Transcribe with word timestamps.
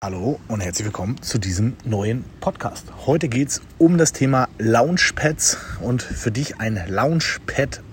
Hallo 0.00 0.38
und 0.46 0.60
herzlich 0.60 0.84
willkommen 0.84 1.20
zu 1.22 1.38
diesem 1.38 1.76
neuen 1.84 2.24
Podcast. 2.38 2.86
Heute 3.06 3.26
geht 3.28 3.48
es 3.48 3.60
um 3.78 3.98
das 3.98 4.12
Thema 4.12 4.48
Launchpads 4.56 5.58
und 5.80 6.02
für 6.02 6.30
dich 6.30 6.60
ein 6.60 6.80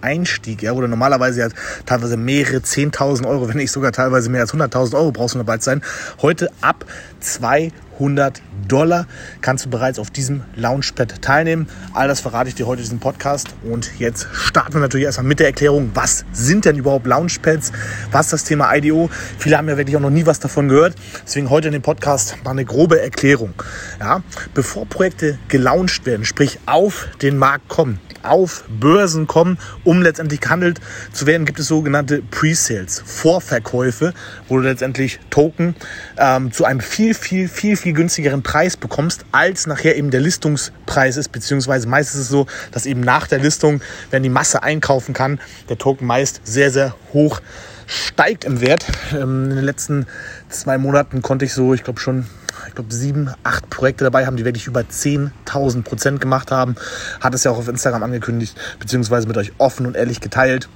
Launchpad-Einstieg, 0.05 0.61
ja, 0.61 0.75
wo 0.75 0.81
du 0.81 0.87
normalerweise 0.87 1.41
ja 1.41 1.47
teilweise 1.85 2.17
mehrere 2.17 2.57
10.000 2.57 3.27
Euro, 3.27 3.47
wenn 3.47 3.57
nicht 3.57 3.71
sogar 3.71 3.91
teilweise 3.91 4.29
mehr 4.29 4.41
als 4.41 4.53
100.000 4.53 4.95
Euro 4.95 5.11
brauchst, 5.11 5.35
um 5.35 5.39
dabei 5.39 5.57
zu 5.57 5.65
sein. 5.65 5.81
Heute 6.21 6.49
ab 6.61 6.85
200 7.19 8.41
Dollar 8.67 9.07
kannst 9.41 9.65
du 9.65 9.69
bereits 9.69 9.99
auf 9.99 10.09
diesem 10.09 10.43
Launchpad 10.55 11.21
teilnehmen. 11.21 11.67
All 11.93 12.07
das 12.07 12.19
verrate 12.19 12.49
ich 12.49 12.55
dir 12.55 12.67
heute 12.67 12.81
in 12.81 12.85
diesem 12.85 12.99
Podcast. 12.99 13.49
Und 13.63 13.99
jetzt 13.99 14.27
starten 14.33 14.73
wir 14.73 14.81
natürlich 14.81 15.05
erstmal 15.05 15.25
mit 15.25 15.39
der 15.39 15.47
Erklärung, 15.47 15.91
was 15.93 16.25
sind 16.31 16.65
denn 16.65 16.77
überhaupt 16.77 17.07
Launchpads? 17.07 17.71
Was 18.11 18.27
ist 18.27 18.33
das 18.33 18.43
Thema 18.43 18.73
IDO? 18.75 19.09
Viele 19.37 19.57
haben 19.57 19.67
ja 19.69 19.77
wirklich 19.77 19.95
auch 19.97 20.01
noch 20.01 20.09
nie 20.09 20.25
was 20.25 20.39
davon 20.39 20.67
gehört. 20.67 20.95
Deswegen 21.25 21.49
heute 21.49 21.67
in 21.67 21.73
dem 21.73 21.81
Podcast 21.81 22.37
mal 22.43 22.51
eine 22.51 22.65
grobe 22.65 23.01
Erklärung. 23.01 23.53
Ja, 23.99 24.21
bevor 24.53 24.85
Projekte 24.85 25.37
gelauncht 25.47 26.05
werden, 26.05 26.25
sprich 26.25 26.59
auf 26.65 27.07
den 27.21 27.37
Markt 27.37 27.67
kommen, 27.69 27.99
auf 28.23 28.63
Börsen 28.67 29.27
kommen, 29.27 29.57
um 29.83 29.94
letztendlich 30.01 30.41
gehandelt 30.41 30.79
zu 31.11 31.25
werden, 31.25 31.45
gibt 31.45 31.59
es 31.59 31.67
sogenannte 31.67 32.21
Pre-Sales, 32.21 33.03
Vorverkäufe, 33.05 34.13
wo 34.47 34.57
du 34.57 34.63
letztendlich 34.63 35.19
Token 35.29 35.75
ähm, 36.17 36.51
zu 36.51 36.65
einem 36.65 36.79
viel, 36.79 37.13
viel, 37.13 37.47
viel, 37.47 37.77
viel 37.77 37.93
günstigeren 37.93 38.43
Preis 38.43 38.77
bekommst, 38.77 39.25
als 39.31 39.67
nachher 39.67 39.95
eben 39.95 40.11
der 40.11 40.21
Listungspreis 40.21 41.17
ist, 41.17 41.31
beziehungsweise 41.31 41.87
meist 41.87 42.15
ist 42.15 42.21
es 42.21 42.27
so, 42.29 42.47
dass 42.71 42.85
eben 42.85 43.01
nach 43.01 43.27
der 43.27 43.39
Listung, 43.39 43.81
wenn 44.11 44.23
die 44.23 44.29
Masse 44.29 44.63
einkaufen 44.63 45.13
kann, 45.13 45.39
der 45.69 45.77
Token 45.77 46.07
meist 46.07 46.41
sehr, 46.43 46.71
sehr 46.71 46.95
hoch 47.13 47.41
steigt 47.87 48.45
im 48.45 48.61
Wert. 48.61 48.85
Ähm, 49.13 49.49
in 49.49 49.55
den 49.57 49.65
letzten 49.65 50.07
zwei 50.49 50.77
Monaten 50.77 51.21
konnte 51.21 51.45
ich 51.45 51.53
so, 51.53 51.73
ich 51.73 51.83
glaube 51.83 51.99
schon 51.99 52.25
ich 52.67 52.75
glaube, 52.75 52.93
sieben, 52.93 53.29
acht 53.43 53.69
Projekte 53.69 54.03
dabei 54.03 54.25
haben, 54.25 54.37
die 54.37 54.45
wirklich 54.45 54.67
über 54.67 54.81
10.000 54.81 55.83
Prozent 55.83 56.21
gemacht 56.21 56.51
haben. 56.51 56.75
Hat 57.21 57.33
es 57.33 57.43
ja 57.43 57.51
auch 57.51 57.57
auf 57.57 57.67
Instagram 57.67 58.03
angekündigt, 58.03 58.57
beziehungsweise 58.79 59.27
mit 59.27 59.37
euch 59.37 59.53
offen 59.57 59.85
und 59.85 59.95
ehrlich 59.95 60.21
geteilt. 60.21 60.69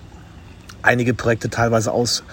Einige 0.82 1.14
Projekte 1.14 1.50
teilweise 1.50 1.92
aus 1.92 2.24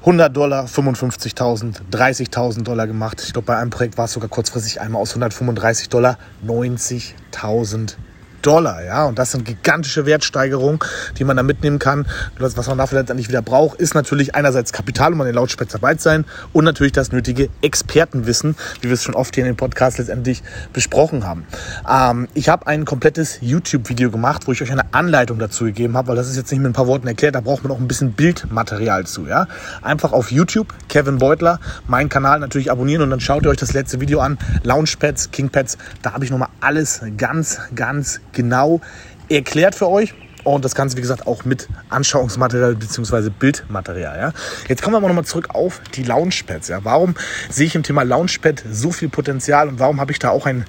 100 0.00 0.36
Dollar, 0.36 0.66
55.000, 0.66 1.80
30.000 1.92 2.62
Dollar 2.64 2.88
gemacht. 2.88 3.22
Ich 3.24 3.32
glaube, 3.32 3.46
bei 3.46 3.56
einem 3.56 3.70
Projekt 3.70 3.98
war 3.98 4.06
es 4.06 4.12
sogar 4.12 4.28
kurzfristig 4.28 4.80
einmal 4.80 5.00
aus 5.00 5.10
135 5.10 5.88
Dollar 5.88 6.18
90.000 6.44 7.94
Dollar. 8.42 8.84
Ja? 8.84 9.04
Und 9.04 9.18
das 9.18 9.32
sind 9.32 9.44
gigantische 9.44 10.06
Wertsteigerungen, 10.06 10.80
die 11.18 11.24
man 11.24 11.36
da 11.36 11.42
mitnehmen 11.42 11.78
kann. 11.78 12.06
Was 12.38 12.66
man 12.66 12.78
dafür 12.78 13.00
letztendlich 13.00 13.28
wieder 13.28 13.42
braucht, 13.42 13.80
ist 13.80 13.94
natürlich 13.94 14.34
einerseits 14.34 14.72
Kapital, 14.72 15.12
um 15.12 15.20
an 15.20 15.26
den 15.26 15.36
Lautsprecher 15.36 15.68
zu 15.68 15.78
sein 15.98 16.24
und 16.52 16.64
natürlich 16.64 16.92
das 16.92 17.12
nötige 17.12 17.48
Expertenwissen, 17.60 18.56
wie 18.80 18.88
wir 18.88 18.94
es 18.94 19.02
schon 19.02 19.14
oft 19.14 19.34
hier 19.34 19.44
in 19.44 19.50
den 19.50 19.56
Podcast 19.56 19.98
letztendlich 19.98 20.42
besprochen 20.72 21.26
haben. 21.26 21.46
Ähm, 21.88 22.28
ich 22.34 22.48
habe 22.48 22.66
ein 22.66 22.84
komplettes 22.84 23.38
YouTube-Video 23.40 24.10
gemacht, 24.10 24.46
wo 24.46 24.52
ich 24.52 24.62
euch 24.62 24.72
eine 24.72 24.92
Anleitung 24.92 25.38
dazu 25.38 25.64
gegeben 25.64 25.96
habe, 25.96 26.08
weil 26.08 26.16
das 26.16 26.28
ist 26.28 26.36
jetzt 26.36 26.50
nicht 26.50 26.60
mit 26.60 26.70
ein 26.70 26.74
paar 26.74 26.86
Worten 26.86 27.06
erklärt, 27.06 27.34
da 27.34 27.40
braucht 27.40 27.62
man 27.62 27.72
auch 27.72 27.78
ein 27.78 27.88
bisschen 27.88 28.12
Bildmaterial 28.12 29.06
zu. 29.06 29.26
Ja? 29.26 29.46
Einfach 29.82 30.12
auf 30.12 30.30
YouTube, 30.30 30.72
Kevin 30.88 31.18
Beutler, 31.18 31.60
meinen 31.86 32.08
Kanal 32.08 32.40
natürlich 32.40 32.70
abonnieren 32.70 33.02
und 33.02 33.10
dann 33.10 33.20
schaut 33.20 33.44
ihr 33.44 33.50
euch 33.50 33.58
das 33.58 33.72
letzte 33.72 34.00
Video 34.00 34.20
an, 34.20 34.38
Launchpads, 34.62 35.30
Kingpads, 35.30 35.78
da 36.02 36.12
habe 36.12 36.24
ich 36.24 36.30
nochmal 36.30 36.48
alles 36.60 37.02
ganz, 37.16 37.60
ganz 37.74 38.20
genau 38.32 38.80
erklärt 39.28 39.74
für 39.74 39.88
euch. 39.88 40.14
Und 40.44 40.64
das 40.64 40.74
Ganze, 40.74 40.96
wie 40.96 41.00
gesagt, 41.00 41.26
auch 41.26 41.44
mit 41.44 41.68
Anschauungsmaterial 41.88 42.74
bzw. 42.74 43.30
Bildmaterial. 43.30 44.18
Ja. 44.18 44.32
Jetzt 44.68 44.82
kommen 44.82 44.94
wir 44.94 44.98
aber 44.98 45.08
nochmal 45.08 45.24
zurück 45.24 45.50
auf 45.54 45.80
die 45.94 46.02
Launchpads. 46.02 46.68
Ja. 46.68 46.80
Warum 46.84 47.14
sehe 47.48 47.66
ich 47.66 47.74
im 47.74 47.84
Thema 47.84 48.02
Launchpad 48.02 48.64
so 48.70 48.90
viel 48.90 49.08
Potenzial 49.08 49.68
und 49.68 49.78
warum 49.78 50.00
habe 50.00 50.10
ich 50.10 50.18
da 50.18 50.30
auch 50.30 50.46
ein 50.46 50.64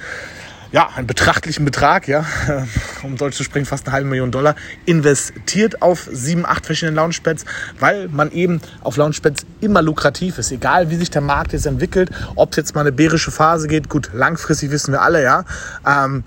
ja, 0.73 0.89
einen 0.95 1.05
betrachtlichen 1.05 1.65
Betrag, 1.65 2.07
ja, 2.07 2.25
um 3.03 3.15
Deutsch 3.15 3.35
zu 3.35 3.43
sprechen, 3.43 3.65
fast 3.65 3.85
eine 3.85 3.93
halbe 3.93 4.09
Million 4.09 4.31
Dollar, 4.31 4.55
investiert 4.87 5.83
auf 5.83 6.09
sieben, 6.11 6.47
acht 6.47 6.65
verschiedene 6.65 6.95
Launchpads, 6.95 7.45
weil 7.79 8.09
man 8.09 8.31
eben 8.31 8.59
auf 8.81 8.97
Launchpads 8.97 9.45
immer 9.61 9.83
lukrativ 9.83 10.39
ist. 10.39 10.51
Egal 10.51 10.89
wie 10.89 10.95
sich 10.95 11.11
der 11.11 11.21
Markt 11.21 11.53
jetzt 11.53 11.67
entwickelt, 11.67 12.09
ob 12.35 12.51
es 12.51 12.57
jetzt 12.57 12.73
mal 12.73 12.81
eine 12.81 12.91
bärische 12.91 13.29
Phase 13.29 13.67
geht, 13.67 13.87
gut, 13.87 14.09
langfristig 14.13 14.71
wissen 14.71 14.91
wir 14.93 15.03
alle, 15.03 15.21
ja, 15.21 15.45
ähm, 15.85 16.23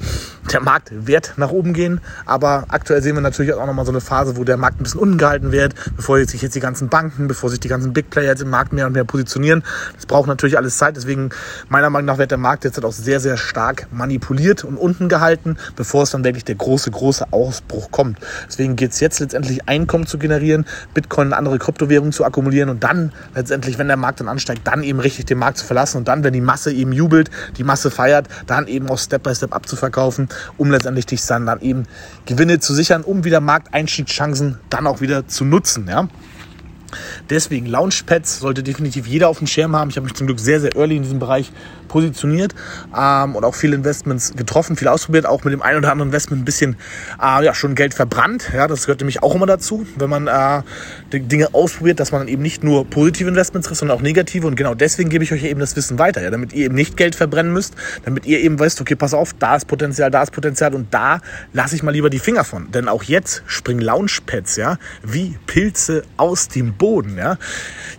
der 0.53 0.61
Markt 0.61 0.93
wird 0.93 1.35
nach 1.39 1.51
oben 1.51 1.73
gehen, 1.73 2.01
aber 2.25 2.67
aktuell 2.69 3.03
sehen 3.03 3.17
wir 3.17 3.23
natürlich 3.23 3.53
auch 3.53 3.67
nochmal 3.67 3.85
so 3.85 3.91
eine 3.91 4.01
Phase, 4.01 4.37
wo 4.37 4.45
der 4.45 4.57
Markt 4.57 4.81
ein 4.81 4.85
bisschen 4.85 5.01
unten 5.01 5.19
gehalten 5.19 5.51
wird, 5.51 5.75
bevor 5.97 6.25
sich 6.25 6.41
jetzt 6.41 6.55
die 6.55 6.61
ganzen 6.61 6.89
Banken, 6.89 7.27
bevor 7.27 7.51
sich 7.51 7.59
die 7.59 7.67
ganzen 7.67 7.93
Big 7.93 8.11
Player 8.11 8.31
jetzt 8.31 8.43
im 8.43 8.51
Markt 8.51 8.73
mehr 8.73 8.87
und 8.87 8.93
mehr 8.93 9.03
positionieren. 9.03 9.65
Das 9.97 10.07
braucht 10.07 10.29
natürlich 10.29 10.57
alles 10.57 10.79
Zeit, 10.79 10.95
deswegen 10.95 11.31
meiner 11.69 11.91
Meinung 11.91 12.07
nach 12.07 12.19
wird 12.19 12.31
der 12.31 12.39
Markt 12.39 12.63
jetzt 12.63 12.77
halt 12.77 12.85
auch 12.85 12.93
sehr, 12.93 13.19
sehr 13.19 13.37
stark 13.37 13.89
manipuliert 13.91 14.36
manipuliert 14.37 14.65
und 14.65 14.77
unten 14.77 15.09
gehalten, 15.09 15.57
bevor 15.77 16.03
es 16.03 16.11
dann 16.11 16.25
wirklich 16.25 16.45
der 16.45 16.55
große, 16.55 16.91
große 16.91 17.33
Ausbruch 17.33 17.91
kommt. 17.91 18.19
Deswegen 18.47 18.77
geht 18.77 18.93
es 18.93 19.01
jetzt 19.01 19.21
letztendlich 19.21 19.69
Einkommen 19.69 20.07
zu 20.07 20.19
generieren, 20.19 20.67
Bitcoin 20.95 21.29
und 21.29 21.33
andere 21.33 21.59
Kryptowährungen 21.59 22.13
zu 22.13 22.25
akkumulieren 22.25 22.69
und 22.69 22.85
dann 22.85 23.13
letztendlich, 23.35 23.79
wenn 23.79 23.89
der 23.89 23.97
Markt 23.97 24.21
dann 24.21 24.29
ansteigt, 24.29 24.63
dann 24.65 24.83
eben 24.83 25.01
richtig 25.01 25.27
den 25.27 25.39
Markt 25.39 25.59
zu 25.59 25.65
verlassen 25.65 25.99
und 25.99 26.09
dann, 26.09 26.23
wenn 26.23 26.33
die 26.33 26.41
Masse 26.41 26.73
eben 26.73 26.93
jubelt, 26.93 27.31
die 27.57 27.65
Masse 27.65 27.91
feiert, 27.91 28.29
dann 28.47 28.67
eben 28.67 28.89
auch 28.89 28.99
Step 28.99 29.23
by 29.23 29.35
Step 29.35 29.55
abzuverkaufen, 29.55 30.29
um 30.57 30.71
letztendlich 30.71 31.07
dich 31.07 31.25
dann, 31.27 31.47
dann 31.47 31.61
eben 31.61 31.85
Gewinne 32.27 32.61
zu 32.61 32.75
sichern, 32.75 33.03
um 33.03 33.25
wieder 33.25 33.41
Markteinstiegschancen 33.41 34.59
dann 34.71 34.87
auch 34.87 35.01
wieder 35.01 35.27
zu 35.27 35.45
nutzen. 35.45 35.89
Ja? 35.89 36.09
Deswegen 37.31 37.67
Launchpads 37.67 38.41
sollte 38.41 38.63
definitiv 38.63 39.07
jeder 39.07 39.29
auf 39.29 39.39
dem 39.39 39.47
Schirm 39.47 39.75
haben. 39.75 39.91
Ich 39.91 39.97
habe 39.97 40.05
mich 40.05 40.15
zum 40.15 40.27
Glück 40.27 40.41
sehr, 40.41 40.61
sehr 40.61 40.77
early 40.77 40.97
in 40.97 41.03
diesem 41.03 41.19
Bereich 41.19 41.53
positioniert 41.89 42.55
ähm, 42.97 43.35
und 43.37 43.45
auch 43.45 43.55
viele 43.55 43.77
Investments 43.77 44.35
getroffen, 44.37 44.77
viel 44.77 44.89
ausprobiert, 44.89 45.27
auch 45.27 45.45
mit 45.45 45.53
dem 45.53 45.63
einen 45.63 45.79
oder 45.79 45.93
anderen 45.93 46.09
Investment 46.09 46.43
ein 46.43 46.45
bisschen 46.45 46.77
äh, 47.23 47.45
ja, 47.45 47.55
schon 47.55 47.75
Geld 47.75 47.95
verbrannt. 47.95 48.51
Ja, 48.55 48.67
das 48.67 48.87
gehört 48.87 49.01
nämlich 49.01 49.23
auch 49.23 49.35
immer 49.35 49.47
dazu, 49.47 49.87
wenn 49.97 50.11
man 50.11 50.27
äh, 50.27 50.63
Dinge 51.19 51.55
ausprobiert, 51.55 52.01
dass 52.01 52.13
man 52.13 52.29
eben 52.29 52.43
nicht 52.43 52.65
nur 52.65 52.85
positive 52.89 53.29
Investments 53.29 53.69
trifft, 53.69 53.81
sondern 53.81 53.99
auch 53.99 54.03
negative. 54.03 54.47
Und 54.47 54.57
genau 54.57 54.75
deswegen 54.75 55.11
gebe 55.11 55.25
ich 55.25 55.33
euch 55.33 55.45
eben 55.45 55.61
das 55.61 55.77
Wissen 55.77 55.99
weiter, 55.99 56.23
ja, 56.23 56.31
damit 56.31 56.53
ihr 56.53 56.67
eben 56.67 56.75
nicht 56.75 56.97
Geld 56.97 57.15
verbrennen 57.15 57.53
müsst, 57.53 57.75
damit 58.05 58.27
ihr 58.27 58.41
eben 58.41 58.59
wisst, 58.59 58.81
okay, 58.81 58.97
pass 58.97 59.15
auf, 59.15 59.33
da 59.39 59.57
ist 59.57 59.67
Potenzial, 59.67 60.11
da 60.11 60.23
ist 60.23 60.33
Potenzial 60.33 60.75
und 60.75 60.93
da 60.93 61.21
lasse 61.53 61.75
ich 61.75 61.83
mal 61.83 61.91
lieber 61.91 62.11
die 62.11 62.19
Finger 62.19 62.45
von. 62.45 62.71
Denn 62.71 62.89
auch 62.89 63.03
jetzt 63.03 63.43
springen 63.47 63.81
Launchpads, 63.81 64.57
ja, 64.57 64.79
wie 65.03 65.37
Pilze 65.47 66.03
aus 66.17 66.49
dem 66.49 66.75
Boden. 66.75 67.17
Ja. 67.17 67.39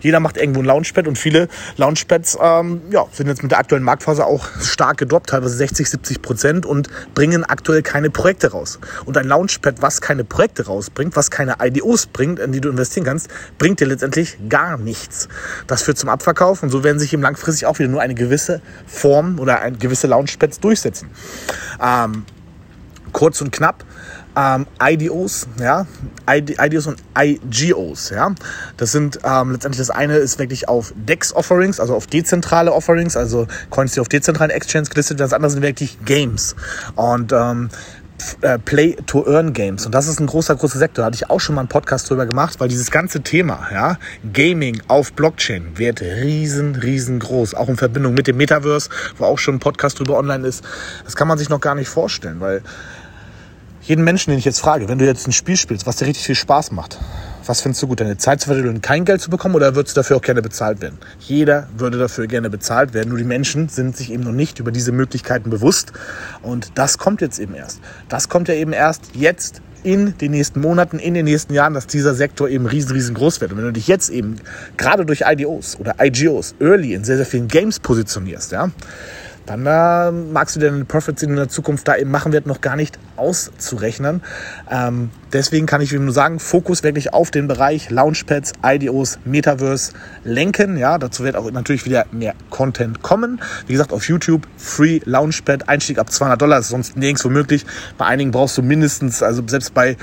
Jeder 0.00 0.20
macht 0.20 0.36
irgendwo 0.36 0.60
ein 0.60 0.66
Launchpad 0.66 1.08
und 1.08 1.18
viele 1.18 1.48
Launchpads 1.76 2.38
ähm, 2.40 2.82
ja, 2.90 3.06
sind 3.12 3.28
jetzt 3.28 3.42
mit 3.42 3.52
der 3.52 3.58
aktuellen 3.58 3.77
Marktphase 3.82 4.26
auch 4.26 4.48
stark 4.60 4.98
gedroppt, 4.98 5.30
teilweise 5.30 5.56
60, 5.56 5.90
70 5.90 6.22
Prozent 6.22 6.66
und 6.66 6.88
bringen 7.14 7.44
aktuell 7.44 7.82
keine 7.82 8.10
Projekte 8.10 8.52
raus. 8.52 8.78
Und 9.04 9.16
ein 9.16 9.26
Launchpad, 9.26 9.82
was 9.82 10.00
keine 10.00 10.24
Projekte 10.24 10.66
rausbringt, 10.66 11.16
was 11.16 11.30
keine 11.30 11.56
IDOs 11.60 12.06
bringt, 12.06 12.38
in 12.38 12.52
die 12.52 12.60
du 12.60 12.68
investieren 12.68 13.04
kannst, 13.04 13.28
bringt 13.58 13.80
dir 13.80 13.86
letztendlich 13.86 14.38
gar 14.48 14.78
nichts. 14.78 15.28
Das 15.66 15.82
führt 15.82 15.98
zum 15.98 16.08
Abverkauf 16.08 16.62
und 16.62 16.70
so 16.70 16.84
werden 16.84 16.98
sich 16.98 17.12
eben 17.12 17.22
langfristig 17.22 17.66
auch 17.66 17.78
wieder 17.78 17.88
nur 17.88 18.00
eine 18.00 18.14
gewisse 18.14 18.60
Form 18.86 19.38
oder 19.38 19.60
ein 19.60 19.78
gewisse 19.78 20.06
Launchpads 20.06 20.60
durchsetzen. 20.60 21.10
Ähm, 21.82 22.24
kurz 23.12 23.40
und 23.40 23.52
knapp, 23.52 23.84
ähm, 24.38 24.66
IDOs, 24.80 25.48
ja, 25.58 25.86
IDOs 26.30 26.86
und 26.86 27.02
IGOs, 27.18 28.10
ja. 28.10 28.32
Das 28.76 28.92
sind 28.92 29.18
ähm, 29.24 29.52
letztendlich 29.52 29.78
das 29.78 29.90
eine 29.90 30.16
ist 30.16 30.38
wirklich 30.38 30.68
auf 30.68 30.92
DEX-Offerings, 30.96 31.80
also 31.80 31.96
auf 31.96 32.06
dezentrale 32.06 32.72
Offerings, 32.72 33.16
also 33.16 33.48
Coins, 33.70 33.94
die 33.94 34.00
auf 34.00 34.08
dezentralen 34.08 34.50
Exchanges 34.50 34.90
gelistet 34.90 35.18
werden. 35.18 35.30
Das 35.30 35.34
andere 35.34 35.50
sind 35.50 35.62
wirklich 35.62 35.98
Games. 36.04 36.54
Und 36.94 37.32
ähm, 37.32 37.70
äh, 38.42 38.58
Play-to-Earn-Games. 38.58 39.86
Und 39.86 39.94
das 39.94 40.08
ist 40.08 40.20
ein 40.20 40.26
großer, 40.26 40.56
großer 40.56 40.78
Sektor. 40.78 41.02
Da 41.02 41.06
hatte 41.06 41.16
ich 41.16 41.30
auch 41.30 41.40
schon 41.40 41.54
mal 41.54 41.62
einen 41.62 41.68
Podcast 41.68 42.08
drüber 42.10 42.26
gemacht, 42.26 42.60
weil 42.60 42.68
dieses 42.68 42.90
ganze 42.90 43.22
Thema, 43.22 43.68
ja, 43.72 43.98
Gaming 44.32 44.82
auf 44.88 45.12
Blockchain 45.12 45.78
wird 45.78 46.00
riesen, 46.00 46.76
riesengroß. 46.76 47.54
Auch 47.54 47.68
in 47.68 47.76
Verbindung 47.76 48.14
mit 48.14 48.26
dem 48.26 48.36
Metaverse, 48.36 48.90
wo 49.18 49.24
auch 49.24 49.38
schon 49.38 49.56
ein 49.56 49.60
Podcast 49.60 49.98
drüber 49.98 50.16
online 50.16 50.46
ist. 50.46 50.64
Das 51.04 51.16
kann 51.16 51.28
man 51.28 51.38
sich 51.38 51.48
noch 51.48 51.60
gar 51.60 51.74
nicht 51.74 51.88
vorstellen, 51.88 52.40
weil 52.40 52.62
jeden 53.88 54.04
Menschen, 54.04 54.30
den 54.30 54.38
ich 54.38 54.44
jetzt 54.44 54.60
frage, 54.60 54.86
wenn 54.88 54.98
du 54.98 55.06
jetzt 55.06 55.26
ein 55.26 55.32
Spiel 55.32 55.56
spielst, 55.56 55.86
was 55.86 55.96
dir 55.96 56.06
richtig 56.06 56.26
viel 56.26 56.34
Spaß 56.34 56.72
macht, 56.72 56.98
was 57.46 57.62
findest 57.62 57.82
du 57.82 57.86
gut, 57.86 58.00
deine 58.00 58.18
Zeit 58.18 58.42
zu 58.42 58.48
verdienen 58.48 58.68
und 58.68 58.82
kein 58.82 59.06
Geld 59.06 59.22
zu 59.22 59.30
bekommen 59.30 59.54
oder 59.54 59.74
würdest 59.74 59.96
du 59.96 60.00
dafür 60.00 60.18
auch 60.18 60.22
gerne 60.22 60.42
bezahlt 60.42 60.82
werden? 60.82 60.98
Jeder 61.20 61.68
würde 61.74 61.96
dafür 61.96 62.26
gerne 62.26 62.50
bezahlt 62.50 62.92
werden, 62.92 63.08
nur 63.08 63.16
die 63.16 63.24
Menschen 63.24 63.70
sind 63.70 63.96
sich 63.96 64.12
eben 64.12 64.22
noch 64.22 64.32
nicht 64.32 64.58
über 64.58 64.72
diese 64.72 64.92
Möglichkeiten 64.92 65.48
bewusst 65.48 65.92
und 66.42 66.72
das 66.74 66.98
kommt 66.98 67.22
jetzt 67.22 67.38
eben 67.38 67.54
erst. 67.54 67.80
Das 68.10 68.28
kommt 68.28 68.48
ja 68.48 68.54
eben 68.54 68.74
erst 68.74 69.14
jetzt 69.14 69.62
in 69.82 70.18
den 70.18 70.32
nächsten 70.32 70.60
Monaten, 70.60 70.98
in 70.98 71.14
den 71.14 71.24
nächsten 71.24 71.54
Jahren, 71.54 71.72
dass 71.72 71.86
dieser 71.86 72.14
Sektor 72.14 72.46
eben 72.50 72.66
riesen, 72.66 72.92
riesengroß 72.92 73.40
wird. 73.40 73.52
Und 73.52 73.58
wenn 73.58 73.64
du 73.64 73.72
dich 73.72 73.86
jetzt 73.86 74.10
eben 74.10 74.36
gerade 74.76 75.06
durch 75.06 75.22
IDOs 75.24 75.80
oder 75.80 75.94
IGOs 75.98 76.56
early 76.60 76.92
in 76.92 77.04
sehr, 77.04 77.16
sehr 77.16 77.24
vielen 77.24 77.48
Games 77.48 77.80
positionierst, 77.80 78.52
ja, 78.52 78.70
dann 79.48 79.66
äh, 79.66 80.12
magst 80.12 80.56
du 80.56 80.60
den 80.60 80.86
Profits, 80.86 81.20
die 81.20 81.26
du 81.26 81.32
in 81.32 81.36
der 81.36 81.48
Zukunft 81.48 81.88
da 81.88 81.96
eben 81.96 82.10
machen 82.10 82.32
wird, 82.32 82.46
noch 82.46 82.60
gar 82.60 82.76
nicht 82.76 82.98
auszurechnen. 83.16 84.22
Ähm, 84.70 85.10
Deswegen 85.32 85.66
kann 85.66 85.80
ich 85.80 85.92
nur 85.92 86.12
sagen, 86.12 86.40
Fokus 86.40 86.82
wirklich 86.82 87.12
auf 87.12 87.30
den 87.30 87.48
Bereich 87.48 87.90
Launchpads, 87.90 88.52
IDOs, 88.64 89.18
Metaverse 89.24 89.92
lenken. 90.24 90.76
Ja, 90.76 90.96
dazu 90.96 91.22
wird 91.22 91.36
auch 91.36 91.50
natürlich 91.50 91.84
wieder 91.84 92.06
mehr 92.12 92.34
Content 92.48 93.02
kommen. 93.02 93.40
Wie 93.66 93.72
gesagt, 93.72 93.92
auf 93.92 94.08
YouTube 94.08 94.46
Free 94.56 95.00
Launchpad, 95.04 95.68
Einstieg 95.68 95.98
ab 95.98 96.10
200 96.10 96.40
Dollar, 96.40 96.58
ist 96.58 96.68
sonst 96.68 96.96
nirgendwo 96.96 97.28
möglich. 97.28 97.66
Bei 97.98 98.06
einigen 98.06 98.30
brauchst 98.30 98.56
du 98.56 98.62
mindestens, 98.62 99.22
also 99.22 99.42
selbst 99.46 99.74
bei 99.74 99.96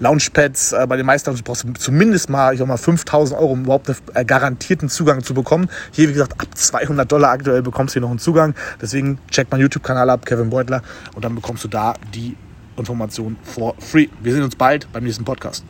Launchpads, 0.00 0.72
äh, 0.72 0.86
bei 0.88 0.96
den 0.96 1.06
meisten 1.06 1.32
brauchst 1.44 1.64
du 1.64 1.72
zumindest 1.74 2.28
mal, 2.28 2.52
ich 2.52 2.58
sag 2.58 2.66
mal, 2.66 2.76
5000 2.76 3.38
Euro, 3.38 3.52
um 3.52 3.64
überhaupt 3.64 3.88
einen 3.88 3.98
äh, 4.14 4.24
garantierten 4.24 4.88
Zugang 4.88 5.22
zu 5.22 5.32
bekommen. 5.34 5.68
Hier, 5.92 6.08
wie 6.08 6.14
gesagt, 6.14 6.40
ab 6.40 6.48
200 6.52 7.10
Dollar 7.10 7.30
aktuell 7.30 7.62
bekommst 7.62 7.94
du 7.94 8.00
hier 8.00 8.02
noch 8.02 8.10
einen 8.10 8.18
Zugang. 8.18 8.54
Deswegen 8.80 9.18
check 9.30 9.50
meinen 9.50 9.60
YouTube-Kanal 9.60 10.10
ab, 10.10 10.26
Kevin 10.26 10.50
Beutler, 10.50 10.82
und 11.14 11.24
dann 11.24 11.34
bekommst 11.34 11.62
du 11.62 11.68
da 11.68 11.94
die 12.14 12.36
Informationen 12.76 13.36
for 13.42 13.74
free. 13.78 14.08
Wir 14.20 14.32
sehen 14.32 14.42
uns 14.42 14.56
bald 14.56 14.90
beim 14.92 15.04
nächsten 15.04 15.24
Podcast. 15.24 15.64